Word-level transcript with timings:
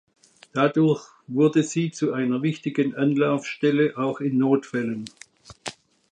Dadurch 0.53 1.03
wurde 1.27 1.61
sie 1.61 1.91
zu 1.91 2.11
einer 2.11 2.41
wichtigen 2.41 2.95
Anlaufstelle 2.95 3.93
auch 3.99 4.19
in 4.19 4.39
Notfällen. 4.39 5.05